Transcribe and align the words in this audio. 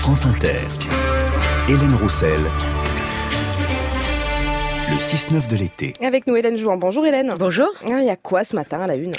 France 0.00 0.24
Inter. 0.24 0.56
Hélène 1.68 1.94
Roussel. 2.00 2.40
Le 4.88 4.96
6-9 4.96 5.46
de 5.46 5.56
l'été. 5.56 5.92
Avec 6.00 6.26
nous 6.26 6.36
Hélène 6.36 6.56
Jouan. 6.56 6.78
Bonjour 6.78 7.04
Hélène. 7.04 7.34
Bonjour. 7.38 7.68
Ah, 7.84 8.00
Il 8.00 8.06
y 8.06 8.10
a 8.10 8.16
quoi 8.16 8.42
ce 8.42 8.56
matin 8.56 8.80
à 8.80 8.86
la 8.86 8.94
une? 8.94 9.12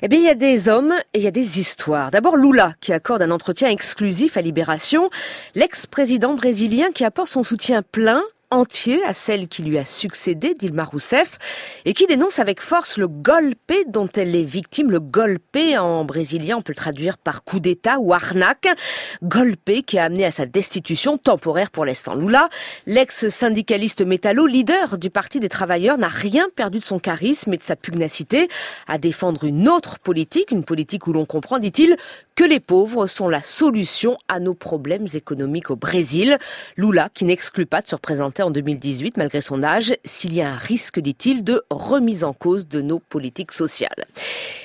Eh 0.00 0.06
bien, 0.06 0.20
il 0.20 0.24
y 0.24 0.28
a 0.28 0.34
des 0.36 0.68
hommes 0.68 0.94
et 1.12 1.18
il 1.18 1.24
y 1.24 1.26
a 1.26 1.32
des 1.32 1.58
histoires. 1.58 2.12
D'abord, 2.12 2.36
Lula, 2.36 2.74
qui 2.80 2.92
accorde 2.92 3.22
un 3.22 3.32
entretien 3.32 3.68
exclusif 3.68 4.36
à 4.36 4.40
Libération. 4.40 5.10
L'ex-président 5.56 6.34
brésilien 6.34 6.92
qui 6.94 7.04
apporte 7.04 7.28
son 7.30 7.42
soutien 7.42 7.82
plein 7.82 8.22
entier 8.50 9.04
à 9.04 9.12
celle 9.12 9.48
qui 9.48 9.62
lui 9.62 9.78
a 9.78 9.84
succédé, 9.84 10.54
Dilma 10.54 10.84
Rousseff, 10.84 11.38
et 11.84 11.92
qui 11.92 12.06
dénonce 12.06 12.38
avec 12.38 12.60
force 12.60 12.96
le 12.96 13.08
golpe 13.08 13.72
dont 13.88 14.08
elle 14.14 14.34
est 14.34 14.44
victime. 14.44 14.90
Le 14.90 15.00
golpe 15.00 15.58
en 15.78 16.04
brésilien, 16.04 16.56
on 16.58 16.62
peut 16.62 16.72
le 16.72 16.76
traduire 16.76 17.18
par 17.18 17.44
coup 17.44 17.60
d'État 17.60 17.98
ou 17.98 18.14
arnaque. 18.14 18.68
Golpe 19.22 19.82
qui 19.86 19.98
a 19.98 20.04
amené 20.04 20.24
à 20.24 20.30
sa 20.30 20.46
destitution 20.46 21.18
temporaire 21.18 21.70
pour 21.70 21.84
l'instant. 21.84 22.14
Lula, 22.14 22.48
l'ex-syndicaliste 22.86 24.02
métallo, 24.02 24.46
leader 24.46 24.98
du 24.98 25.10
Parti 25.10 25.40
des 25.40 25.48
travailleurs, 25.48 25.98
n'a 25.98 26.08
rien 26.08 26.46
perdu 26.54 26.78
de 26.78 26.82
son 26.82 26.98
charisme 26.98 27.52
et 27.52 27.58
de 27.58 27.62
sa 27.62 27.76
pugnacité 27.76 28.48
à 28.86 28.98
défendre 28.98 29.44
une 29.44 29.68
autre 29.68 29.98
politique, 29.98 30.50
une 30.50 30.64
politique 30.64 31.06
où 31.06 31.12
l'on 31.12 31.26
comprend, 31.26 31.58
dit-il, 31.58 31.96
que 32.38 32.44
les 32.44 32.60
pauvres 32.60 33.08
sont 33.08 33.28
la 33.28 33.42
solution 33.42 34.16
à 34.28 34.38
nos 34.38 34.54
problèmes 34.54 35.08
économiques 35.12 35.72
au 35.72 35.76
Brésil. 35.76 36.38
Lula, 36.76 37.08
qui 37.12 37.24
n'exclut 37.24 37.66
pas 37.66 37.80
de 37.80 37.88
se 37.88 37.96
représenter 37.96 38.44
en 38.44 38.52
2018 38.52 39.16
malgré 39.16 39.40
son 39.40 39.64
âge, 39.64 39.92
s'il 40.04 40.32
y 40.32 40.40
a 40.40 40.52
un 40.52 40.56
risque, 40.56 41.00
dit-il, 41.00 41.42
de 41.42 41.64
remise 41.68 42.22
en 42.22 42.32
cause 42.32 42.68
de 42.68 42.80
nos 42.80 43.00
politiques 43.00 43.50
sociales. 43.50 44.06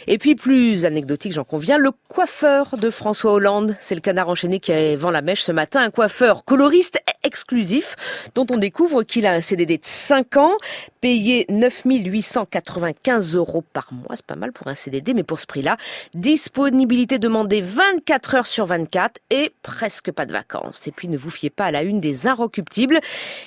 Et 0.05 0.19
puis 0.19 0.35
plus 0.35 0.85
anecdotique, 0.85 1.31
j'en 1.31 1.45
conviens, 1.45 1.79
le 1.79 1.89
coiffeur 2.09 2.77
de 2.77 2.91
François 2.91 3.33
Hollande, 3.33 3.75
c'est 3.79 3.95
le 3.95 4.01
canard 4.01 4.29
enchaîné 4.29 4.59
qui 4.59 4.71
a 4.71 4.95
vent 4.95 5.09
la 5.09 5.23
mèche 5.23 5.41
ce 5.41 5.51
matin, 5.51 5.81
un 5.81 5.89
coiffeur 5.89 6.45
coloriste 6.45 6.99
exclusif 7.23 7.95
dont 8.35 8.45
on 8.51 8.57
découvre 8.57 9.01
qu'il 9.01 9.25
a 9.25 9.33
un 9.33 9.41
CDD 9.41 9.77
de 9.77 9.85
5 9.85 10.37
ans, 10.37 10.57
payé 11.01 11.45
9 11.49 11.83
895 11.85 13.35
euros 13.35 13.63
par 13.73 13.93
mois, 13.93 14.15
c'est 14.15 14.25
pas 14.25 14.35
mal 14.35 14.51
pour 14.51 14.67
un 14.67 14.75
CDD, 14.75 15.13
mais 15.13 15.23
pour 15.23 15.39
ce 15.39 15.45
prix-là, 15.45 15.77
disponibilité 16.13 17.17
demandée 17.17 17.62
24 17.63 18.35
heures 18.35 18.47
sur 18.47 18.65
24 18.65 19.19
et 19.29 19.51
presque 19.61 20.11
pas 20.11 20.25
de 20.25 20.33
vacances. 20.33 20.87
Et 20.87 20.91
puis 20.91 21.07
ne 21.07 21.17
vous 21.17 21.29
fiez 21.29 21.49
pas 21.49 21.65
à 21.65 21.71
la 21.71 21.83
une 21.83 21.99
des 21.99 22.27
Inrecuptibles 22.27 22.99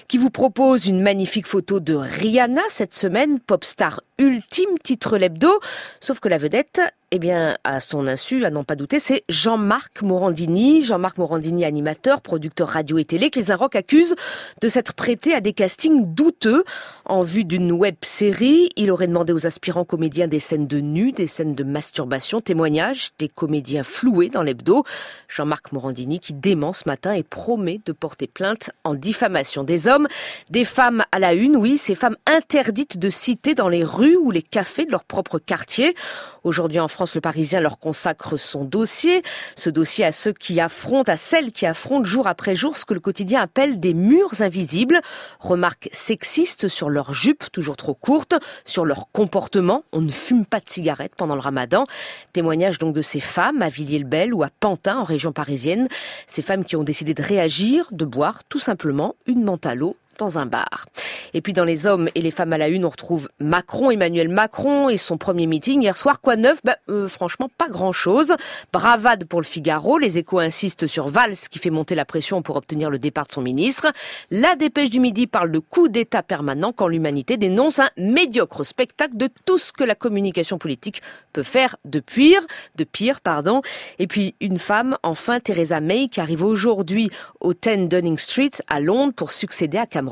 qui 0.09 0.19
vous 0.19 0.31
propose 0.31 0.87
une 0.87 1.03
magnifique 1.03 1.47
photo 1.47 1.81
de 1.81 1.95
Rihanna 1.95 2.63
cette 2.69 2.95
semaine, 2.95 3.39
pop 3.41 3.65
star 3.65 4.01
ultime, 4.19 4.79
titre 4.83 5.19
l'hebdo, 5.19 5.61
sauf 6.01 6.21
que 6.21 6.29
la 6.29 6.39
vedette, 6.39 6.81
eh 7.13 7.21
bien, 7.21 7.57
à 7.63 7.79
son 7.79 8.09
insu, 8.09 8.45
à 8.45 8.51
n'en 8.51 8.65
pas 8.65 8.75
douter, 8.75 8.99
c'est 8.99 9.23
Jean-Marc 9.29 10.03
Morandini. 10.03 10.83
Jean-Marc 10.83 11.19
Morandini, 11.19 11.65
animateur, 11.65 12.21
producteur 12.21 12.69
radio 12.69 12.99
et 12.99 13.05
télé, 13.05 13.31
que 13.31 13.39
les 13.39 13.53
Inrocks 13.53 13.77
accusent 13.77 14.17
de 14.61 14.69
s'être 14.69 14.93
prêté 14.93 15.33
à 15.33 15.41
des 15.41 15.53
castings 15.53 16.15
douteux 16.15 16.65
en 17.05 17.23
vue 17.23 17.45
d'une 17.45 17.71
web 17.71 17.95
série. 18.03 18.71
Il 18.75 18.91
aurait 18.91 19.07
demandé 19.07 19.33
aux 19.33 19.47
aspirants 19.47 19.85
comédiens 19.85 20.27
des 20.27 20.41
scènes 20.41 20.67
de 20.67 20.81
nu, 20.81 21.13
des 21.13 21.29
scènes 21.29 21.55
de 21.55 21.63
masturbation, 21.63 22.41
témoignages 22.41 23.11
des 23.21 23.29
comédiens 23.29 23.85
floués 23.85 24.29
dans 24.29 24.43
l'hebdo. 24.43 24.83
Jean-Marc 25.29 25.71
Morandini 25.71 26.19
qui 26.19 26.35
dément 26.35 26.73
ce 26.73 26.89
matin 26.89 27.13
et 27.13 27.23
promet 27.23 27.79
de 27.87 27.93
porter 27.93 28.27
plainte 28.27 28.71
en 28.83 28.95
diffamation 28.95 29.63
des 29.63 29.87
hommes, 29.87 30.09
des 30.51 30.65
femmes 30.65 31.05
à 31.13 31.21
la 31.21 31.35
une, 31.35 31.57
oui, 31.57 31.79
ces 31.79 31.95
femmes 31.95 32.17
interdites 32.27 32.99
de 32.99 33.11
citer 33.11 33.55
dans 33.55 33.69
les 33.69 33.85
rues 33.85 34.06
ou 34.15 34.31
les 34.31 34.43
cafés 34.43 34.85
de 34.85 34.93
leur 34.93 35.05
propre 35.05 35.39
quartier. 35.39 35.97
Aujourd'hui 36.45 36.79
en 36.79 36.87
France, 36.87 37.15
le 37.15 37.21
Parisien 37.21 37.61
leur 37.61 37.79
consacre 37.79 38.37
son 38.37 38.65
dossier, 38.65 39.23
ce 39.57 39.71
dossier 39.71 40.05
à 40.05 40.13
ceux 40.13 40.33
qui 40.33 40.61
affrontent, 40.61 41.11
à 41.11 41.17
celles 41.17 41.51
qui 41.51 41.67
affrontent 41.67 42.05
jour 42.05 42.29
après 42.29 42.55
jour 42.55 42.77
ce 42.77 42.85
que 42.85 42.95
le 42.95 43.01
quotidien 43.01 43.41
appelle 43.41 43.81
des 43.81 43.95
murs 43.95 44.41
invisibles. 44.43 45.01
Remarques 45.41 45.89
sexistes 45.91 46.69
sur 46.69 46.91
leurs 46.91 47.13
jupes 47.13 47.51
toujours 47.51 47.77
trop 47.77 47.95
courtes, 47.95 48.35
sur 48.65 48.85
leur 48.85 49.11
comportement. 49.11 49.83
On 49.93 50.01
ne 50.01 50.13
fume 50.13 50.47
pas 50.47 50.61
de 50.61 50.69
cigarettes 50.69 51.15
pendant 51.17 51.35
le 51.35 51.41
ramadan. 51.41 51.85
Témoignage 52.33 52.79
donc 52.79 52.95
de 52.95 53.03
ces 53.03 53.21
femmes 53.21 53.63
à 53.63 53.69
Villiers-le-Bel 53.69 54.35
ou 54.35 54.43
à 54.43 54.51
Pantin 54.61 54.99
en 54.99 55.05
région 55.05 55.33
parisienne. 55.33 55.89
Ces 56.27 56.43
femmes 56.43 56.65
qui 56.65 56.77
ont 56.77 56.85
décidé 56.85 57.15
de 57.15 57.23
réagir, 57.23 57.89
de 57.91 58.05
boire 58.05 58.45
tout 58.45 58.59
simplement 58.59 59.17
une 59.27 59.43
menthe 59.43 59.67
à 59.67 59.75
l'eau 59.75 59.97
dans 60.19 60.39
un 60.39 60.47
bar. 60.47 60.87
Et 61.35 61.41
puis 61.41 61.53
dans 61.53 61.65
les 61.65 61.87
hommes 61.87 62.09
et 62.15 62.21
les 62.21 62.31
femmes 62.31 62.53
à 62.53 62.59
la 62.59 62.69
une, 62.69 62.85
on 62.85 62.89
retrouve 62.89 63.29
Macron, 63.39 63.91
Emmanuel 63.91 64.29
Macron 64.29 64.89
et 64.89 64.97
son 64.97 65.19
premier 65.19 65.47
meeting 65.47 65.83
hier 65.83 65.97
soir. 65.97 66.21
Quoi 66.21 66.37
neuf? 66.37 66.61
Bah, 66.65 66.77
euh, 66.89 67.09
Franchement, 67.09 67.49
pas 67.57 67.69
grand-chose. 67.69 68.35
Bravade 68.73 69.25
pour 69.25 69.41
le 69.41 69.47
Figaro. 69.47 69.99
Les 69.99 70.19
échos 70.19 70.39
insistent 70.39 70.87
sur 70.87 71.09
Valls 71.09 71.37
qui 71.51 71.59
fait 71.59 71.71
monter 71.71 71.95
la 71.95 72.05
pression 72.05 72.43
pour 72.43 72.57
obtenir 72.57 72.91
le 72.91 72.99
départ 72.99 73.27
de 73.27 73.33
son 73.33 73.43
ministre. 73.43 73.93
La 74.31 74.57
dépêche 74.57 74.91
du 74.91 75.01
midi 75.01 75.27
parle 75.27 75.51
de 75.51 75.59
coup 75.59 75.89
d'État 75.89 76.23
permanent 76.23 76.73
quand 76.73 76.89
l'humanité 76.89 77.37
dénonce 77.37 77.79
un 77.79 77.91
médiocre 77.97 78.65
spectacle 78.65 79.17
de 79.17 79.29
tout 79.45 79.59
ce 79.59 79.73
que 79.73 79.85
la 79.85 79.95
communication 79.95 80.59
politique 80.59 81.03
peut 81.33 81.43
faire 81.43 81.77
de 81.85 82.01
pire, 82.01 82.41
de 82.77 82.85
pire, 82.85 83.21
pardon. 83.21 83.63
Et 83.99 84.07
puis 84.07 84.35
une 84.41 84.59
femme, 84.59 84.97
enfin 85.03 85.41
Theresa 85.41 85.81
May, 85.81 86.09
qui 86.09 86.21
arrive 86.21 86.43
aujourd'hui 86.43 87.11
au 87.41 87.53
10 87.53 87.89
Downing 87.89 88.17
Street 88.17 88.53
à 88.69 88.81
Londres 88.81 89.13
pour 89.15 89.33
succéder 89.33 89.79
à 89.79 89.87
Cameron. 89.87 90.06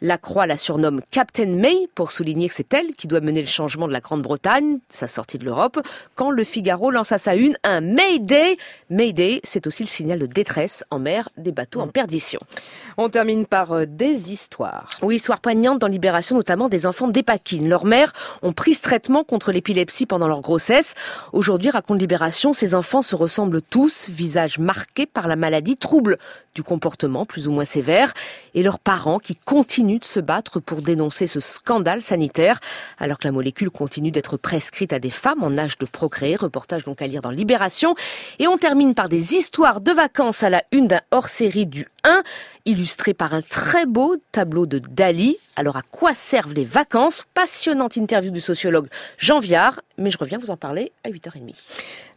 La 0.00 0.18
Croix 0.18 0.46
la 0.46 0.56
surnomme 0.56 1.00
Captain 1.10 1.46
May 1.46 1.88
pour 1.94 2.10
souligner 2.10 2.48
que 2.48 2.54
c'est 2.54 2.72
elle 2.74 2.94
qui 2.96 3.06
doit 3.06 3.20
mener 3.20 3.40
le 3.40 3.46
changement 3.46 3.86
de 3.88 3.92
la 3.92 4.00
Grande-Bretagne, 4.00 4.78
sa 4.88 5.06
sortie 5.06 5.38
de 5.38 5.44
l'Europe, 5.44 5.80
quand 6.14 6.30
le 6.30 6.44
Figaro 6.44 6.90
lance 6.90 7.12
à 7.12 7.18
sa 7.18 7.34
une 7.34 7.56
un 7.64 7.80
Mayday. 7.80 8.56
Mayday, 8.90 9.40
c'est 9.44 9.66
aussi 9.66 9.82
le 9.82 9.88
signal 9.88 10.18
de 10.18 10.26
détresse 10.26 10.84
en 10.90 10.98
mer 10.98 11.28
des 11.36 11.52
bateaux 11.52 11.80
en 11.80 11.88
perdition. 11.88 12.40
On 12.96 13.08
termine 13.08 13.46
par 13.46 13.72
euh, 13.72 13.86
des 13.86 14.32
histoires. 14.32 14.90
Oui, 15.02 15.16
histoire 15.16 15.40
poignante 15.40 15.78
dans 15.78 15.88
Libération, 15.88 16.36
notamment 16.36 16.68
des 16.68 16.86
enfants 16.86 17.08
d'Épakine. 17.08 17.68
Leurs 17.68 17.84
mères 17.84 18.12
ont 18.42 18.52
pris 18.52 18.74
ce 18.74 18.82
traitement 18.82 19.24
contre 19.24 19.52
l'épilepsie 19.52 20.06
pendant 20.06 20.28
leur 20.28 20.40
grossesse. 20.40 20.94
Aujourd'hui, 21.32 21.70
raconte 21.70 22.00
Libération, 22.00 22.52
ces 22.52 22.74
enfants 22.74 23.02
se 23.02 23.16
ressemblent 23.16 23.62
tous, 23.62 24.08
visage 24.08 24.58
marqué 24.58 25.06
par 25.06 25.28
la 25.28 25.36
maladie, 25.36 25.76
trouble 25.76 26.18
du 26.54 26.62
comportement 26.62 27.24
plus 27.24 27.48
ou 27.48 27.52
moins 27.52 27.64
sévère, 27.64 28.14
et 28.54 28.62
leurs 28.62 28.78
parents 28.78 29.18
qui 29.24 29.34
continuent 29.34 29.98
de 29.98 30.04
se 30.04 30.20
battre 30.20 30.60
pour 30.60 30.82
dénoncer 30.82 31.26
ce 31.26 31.40
scandale 31.40 32.02
sanitaire, 32.02 32.60
alors 32.98 33.18
que 33.18 33.26
la 33.26 33.32
molécule 33.32 33.70
continue 33.70 34.12
d'être 34.12 34.36
prescrite 34.36 34.92
à 34.92 35.00
des 35.00 35.10
femmes 35.10 35.42
en 35.42 35.58
âge 35.58 35.78
de 35.78 35.86
procréer. 35.86 36.36
Reportage 36.36 36.84
donc 36.84 37.02
à 37.02 37.08
lire 37.08 37.22
dans 37.22 37.30
Libération. 37.30 37.96
Et 38.38 38.46
on 38.46 38.58
termine 38.58 38.94
par 38.94 39.08
des 39.08 39.34
histoires 39.34 39.80
de 39.80 39.90
vacances 39.90 40.44
à 40.44 40.50
la 40.50 40.62
une 40.70 40.86
d'un 40.86 41.00
hors-série 41.10 41.66
du 41.66 41.86
1, 42.04 42.22
illustré 42.66 43.14
par 43.14 43.34
un 43.34 43.42
très 43.42 43.86
beau 43.86 44.16
tableau 44.32 44.66
de 44.66 44.78
Dali. 44.78 45.38
Alors 45.56 45.76
à 45.76 45.82
quoi 45.82 46.14
servent 46.14 46.54
les 46.54 46.64
vacances? 46.64 47.24
Passionnante 47.34 47.96
interview 47.96 48.30
du 48.30 48.40
sociologue 48.40 48.88
Jean 49.18 49.40
Viard, 49.40 49.80
mais 49.98 50.10
je 50.10 50.18
reviens 50.18 50.38
vous 50.38 50.50
en 50.50 50.56
parler 50.56 50.92
à 51.02 51.10
8h30. 51.10 51.54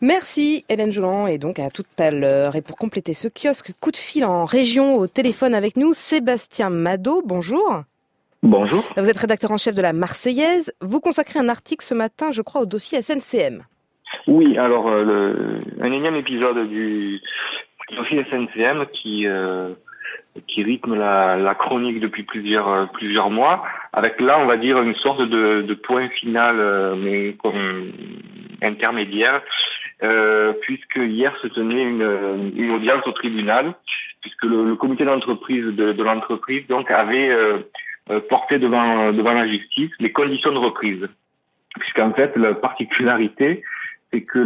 Merci 0.02 0.66
Hélène 0.70 0.92
Joulan 0.92 1.28
et 1.28 1.38
donc 1.38 1.60
à 1.60 1.70
tout 1.70 1.86
à 1.98 2.12
l'heure. 2.12 2.56
Et 2.56 2.62
pour 2.62 2.78
compléter 2.78 3.14
ce 3.14 3.28
kiosque, 3.28 3.72
coup 3.80 3.92
de 3.92 3.98
fil 3.98 4.26
en 4.26 4.46
région 4.46 4.98
au 4.98 5.08
téléphone 5.08 5.54
avec 5.54 5.78
nous, 5.78 5.94
Sébastien 5.94 6.70
Mado, 6.70 7.24
bonjour. 7.26 7.84
Bonjour. 8.44 8.84
Vous 8.96 9.10
êtes 9.10 9.18
rédacteur 9.18 9.52
en 9.52 9.58
chef 9.58 9.74
de 9.74 9.82
la 9.82 9.94
Marseillaise. 9.94 10.72
Vous 10.82 11.00
consacrez 11.00 11.40
un 11.40 11.50
article 11.50 11.84
ce 11.84 11.94
matin, 11.94 12.32
je 12.32 12.42
crois, 12.42 12.62
au 12.62 12.66
dossier 12.66 13.02
SNCM. 13.02 13.64
Oui, 14.28 14.58
alors 14.58 14.88
euh, 14.88 15.04
le, 15.04 15.60
un 15.82 15.92
énième 15.92 16.16
épisode 16.16 16.68
du 16.70 17.20
dossier 17.96 18.26
SNCM 18.30 18.86
qui 18.94 19.28
euh, 19.28 19.74
qui 20.46 20.64
rythme 20.64 20.96
la, 20.96 21.36
la, 21.38 21.56
chronique 21.56 22.00
depuis 22.00 22.24
plusieurs 22.24 22.68
euh, 22.68 22.86
plusieurs 22.94 23.30
mois, 23.30 23.64
avec 23.94 24.20
là 24.22 24.40
on 24.40 24.46
va 24.46 24.58
dire 24.58 24.82
une 24.82 24.96
sorte 24.96 25.22
de, 25.22 25.62
de 25.62 25.74
point 25.74 26.10
final, 26.10 26.58
euh, 26.60 27.32
comme 27.42 27.92
intermédiaire, 28.62 29.42
euh, 30.04 30.54
puisque 30.62 30.98
hier 30.98 31.36
se 31.42 31.48
tenait 31.48 31.84
une, 31.84 32.54
une, 32.56 32.72
audience 32.72 33.06
au 33.08 33.12
tribunal, 33.12 33.74
puisque 34.22 34.44
le, 34.44 34.66
le 34.66 34.76
comité 34.76 35.06
d'entreprise 35.06 35.66
de, 35.66 35.92
de 35.94 36.04
l'entreprise 36.04 36.68
donc 36.68 36.92
avait 36.92 37.32
porté 38.30 38.60
devant 38.60 39.12
devant 39.12 39.34
la 39.34 39.48
justice 39.48 39.92
les 40.00 40.12
conditions 40.12 40.52
de 40.52 40.60
reprise, 40.60 41.08
puisqu'en 41.80 42.14
fait 42.14 42.36
la 42.38 42.54
particularité 42.54 43.64
c'est 44.12 44.22
que 44.22 44.40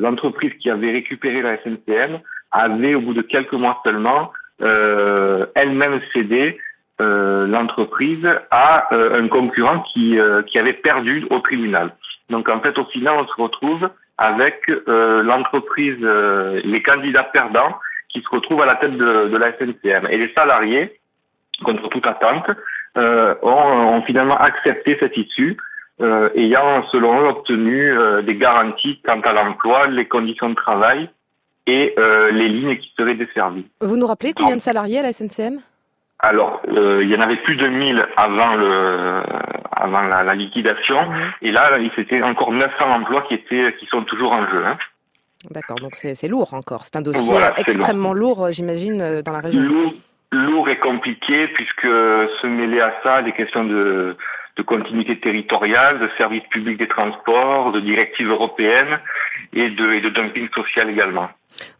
l'entreprise 0.00 0.54
qui 0.54 0.70
avait 0.70 0.92
récupéré 0.92 1.42
la 1.42 1.58
SNCM 1.58 2.20
avait, 2.50 2.94
au 2.94 3.00
bout 3.00 3.14
de 3.14 3.22
quelques 3.22 3.52
mois 3.52 3.80
seulement, 3.84 4.32
euh, 4.62 5.46
elle-même 5.54 6.00
cédé 6.12 6.58
euh, 7.00 7.46
l'entreprise 7.46 8.26
à 8.50 8.92
euh, 8.92 9.22
un 9.22 9.28
concurrent 9.28 9.80
qui, 9.92 10.18
qui 10.46 10.58
avait 10.58 10.72
perdu 10.72 11.26
au 11.30 11.38
tribunal. 11.40 11.94
Donc 12.30 12.48
en 12.48 12.60
fait, 12.60 12.78
au 12.78 12.84
final, 12.86 13.14
on 13.18 13.26
se 13.26 13.40
retrouve 13.40 13.88
avec 14.18 14.68
l'entreprise, 14.88 15.96
les 16.64 16.82
candidats 16.82 17.22
perdants 17.22 17.78
qui 18.08 18.20
se 18.20 18.28
retrouvent 18.28 18.62
à 18.62 18.66
la 18.66 18.74
tête 18.74 18.96
de, 18.96 19.28
de 19.28 19.36
la 19.36 19.52
SNCM. 19.52 20.08
Et 20.10 20.18
les 20.18 20.32
salariés, 20.34 20.98
contre 21.64 21.88
toute 21.88 22.06
attente, 22.06 22.50
ont, 22.96 23.42
ont 23.42 24.02
finalement 24.02 24.36
accepté 24.36 24.96
cette 24.98 25.16
issue 25.16 25.56
euh, 26.00 26.30
ayant 26.36 26.84
selon 26.92 27.20
eux 27.20 27.26
obtenu 27.26 27.90
euh, 27.90 28.22
des 28.22 28.36
garanties 28.36 29.00
quant 29.04 29.20
à 29.20 29.32
l'emploi, 29.32 29.88
les 29.88 30.06
conditions 30.06 30.50
de 30.50 30.54
travail 30.54 31.10
et 31.68 31.94
les 32.32 32.48
lignes 32.48 32.76
qui 32.78 32.92
seraient 32.96 33.14
desservies. 33.14 33.66
Vous 33.80 33.96
nous 33.96 34.06
rappelez 34.06 34.32
combien 34.32 34.56
de 34.56 34.60
salariés 34.60 34.98
à 34.98 35.02
la 35.02 35.12
SNCM 35.12 35.60
alors, 36.20 36.60
il 36.66 37.08
y 37.08 37.14
en 37.14 37.20
avait 37.20 37.36
plus 37.36 37.54
de 37.54 37.68
1000 37.68 38.04
avant 38.16 38.56
le 38.56 39.22
avant 39.70 40.02
la, 40.02 40.34
liquidation, 40.34 41.00
mmh. 41.00 41.14
et 41.42 41.52
là, 41.52 41.78
c'était 41.94 42.20
encore 42.22 42.50
900 42.50 42.72
emplois 42.90 43.22
qui 43.28 43.34
étaient 43.34 43.72
qui 43.78 43.86
sont 43.86 44.02
toujours 44.02 44.32
en 44.32 44.42
jeu. 44.50 44.64
Hein. 44.66 44.76
D'accord, 45.50 45.78
donc 45.78 45.94
c'est 45.94 46.26
lourd 46.26 46.54
encore. 46.54 46.82
C'est 46.84 46.96
un 46.96 47.02
dossier 47.02 47.38
extrêmement 47.56 48.12
lourd, 48.12 48.50
j'imagine, 48.50 49.22
dans 49.22 49.32
la 49.32 49.38
région. 49.38 49.62
Lourd, 49.62 49.94
lourd 50.32 50.68
et 50.68 50.78
compliqué, 50.78 51.46
puisque 51.48 51.86
se 51.86 52.46
mêler 52.46 52.80
à 52.80 52.94
ça 53.04 53.22
des 53.22 53.32
questions 53.32 53.64
de 53.64 54.16
de 54.58 54.62
continuité 54.62 55.18
territoriale, 55.18 56.00
de 56.00 56.10
services 56.18 56.42
publics 56.50 56.78
des 56.78 56.88
transports, 56.88 57.72
de 57.72 57.80
directives 57.80 58.28
européennes 58.28 58.98
et 59.52 59.70
de, 59.70 59.92
et 59.92 60.00
de 60.00 60.08
dumping 60.08 60.48
social 60.52 60.90
également. 60.90 61.28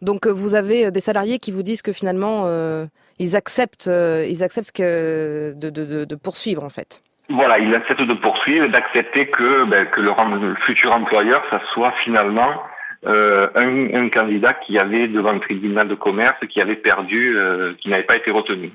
Donc 0.01 0.25
euh, 0.25 0.31
vous 0.31 0.55
avez 0.55 0.85
euh, 0.85 0.91
des 0.91 1.01
salariés 1.01 1.39
qui 1.39 1.51
vous 1.51 1.61
disent 1.61 1.81
que 1.81 1.91
finalement 1.91 2.43
euh, 2.45 2.85
ils 3.19 3.35
acceptent, 3.35 3.87
ils 3.87 4.43
acceptent 4.43 4.71
que 4.71 5.53
de, 5.55 5.69
de, 5.69 6.05
de, 6.05 6.15
poursuivre 6.15 6.63
en 6.63 6.69
fait. 6.69 7.01
Voilà, 7.29 7.59
ils 7.59 7.75
acceptent 7.75 8.01
de 8.01 8.13
poursuivre, 8.13 8.67
d'accepter 8.69 9.27
que, 9.27 9.65
ben, 9.65 9.85
que 9.87 9.99
le, 10.01 10.55
futur 10.65 10.93
employeur, 10.93 11.43
ça 11.49 11.61
soit 11.73 11.91
finalement 12.03 12.63
un, 13.05 13.93
un, 13.93 14.09
candidat 14.09 14.53
qui 14.53 14.79
avait 14.79 15.07
devant 15.07 15.33
le 15.33 15.39
tribunal 15.41 15.87
de 15.87 15.95
commerce, 15.95 16.37
qui 16.49 16.59
avait 16.59 16.77
perdu, 16.77 17.37
qui 17.79 17.89
n'avait 17.89 18.03
pas 18.03 18.15
été 18.15 18.31
retenu. 18.31 18.71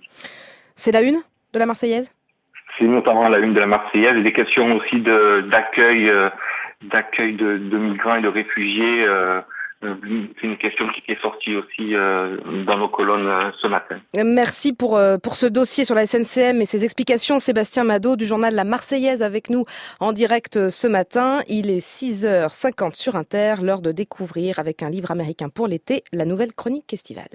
C'est 0.77 0.93
la 0.93 1.01
une 1.03 1.21
de 1.53 1.59
la 1.59 1.67
Marseillaise? 1.67 2.13
C'est 2.79 2.87
notamment 2.87 3.29
la 3.29 3.39
une 3.39 3.55
de 3.55 3.61
la 3.61 3.67
Marseillaise 3.67 4.17
et 4.17 4.23
des 4.23 4.33
questions 4.33 4.77
aussi 4.77 5.01
d'accueil 5.01 6.09
euh, 6.11 6.31
d'accueil 6.91 7.35
de, 7.35 7.57
de, 7.57 7.79
migrants 7.79 8.17
et 8.17 8.23
de 8.23 8.29
réfugiés. 8.29 9.05
Euh, 9.07 9.41
euh, 9.85 9.95
c'est 10.41 10.47
une 10.47 10.57
question 10.57 10.87
qui 10.89 11.03
est 11.11 11.21
sortie 11.21 11.57
aussi 11.57 11.93
dans 11.93 12.79
nos 12.79 12.89
colonnes 12.89 13.53
ce 13.61 13.67
matin. 13.67 13.97
Merci 14.25 14.73
pour, 14.73 14.99
pour 15.23 15.37
ce 15.37 15.45
dossier 15.45 15.85
sur 15.85 15.95
la 15.95 16.07
SNCM 16.07 16.63
et 16.63 16.65
ses 16.65 16.85
explications. 16.85 17.39
Sébastien 17.39 17.85
Mado 17.85 18.17
du 18.17 18.25
journal 18.25 18.55
La 18.55 18.65
Marseillaise 18.65 19.23
avec 19.23 19.51
nous 19.51 19.67
en 20.01 20.13
direct 20.13 20.71
ce 20.71 20.87
matin. 20.87 21.41
Il 21.49 21.71
est 21.71 21.87
6h50 21.87 22.95
sur 22.95 23.15
Inter, 23.15 23.57
l'heure 23.63 23.83
de 23.83 23.93
découvrir 23.93 24.59
avec 24.59 24.83
un 24.83 24.89
livre 24.89 25.11
américain 25.11 25.51
pour 25.51 25.67
l'été 25.67 26.03
la 26.13 26.25
nouvelle 26.25 26.55
chronique 26.55 26.91
estivale. 26.93 27.29